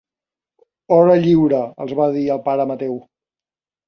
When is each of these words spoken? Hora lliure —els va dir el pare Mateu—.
Hora 0.95 1.17
lliure 1.25 1.59
—els 1.69 1.93
va 1.99 2.07
dir 2.15 2.23
el 2.37 2.41
pare 2.47 2.65
Mateu—. 2.73 2.97